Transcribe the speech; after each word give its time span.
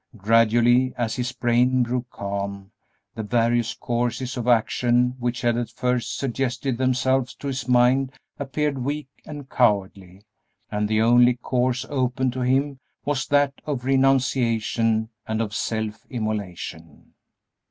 Gradually, 0.17 0.95
as 0.97 1.15
his 1.15 1.31
brain 1.31 1.83
grew 1.83 2.07
calm, 2.09 2.71
the 3.13 3.21
various 3.21 3.75
courses 3.75 4.35
of 4.35 4.47
action 4.47 5.13
which 5.19 5.41
had 5.43 5.55
at 5.57 5.69
first 5.69 6.17
suggested 6.17 6.79
themselves 6.79 7.35
to 7.35 7.45
his 7.45 7.67
mind 7.67 8.11
appeared 8.39 8.79
weak 8.79 9.09
and 9.27 9.47
cowardly, 9.47 10.23
and 10.71 10.87
the 10.87 11.03
only 11.03 11.35
course 11.35 11.85
open 11.87 12.31
to 12.31 12.41
him 12.41 12.79
was 13.05 13.27
that 13.27 13.53
of 13.67 13.85
renunciation 13.85 15.09
and 15.27 15.39
of 15.39 15.53
self 15.53 16.03
immolation. 16.09 17.13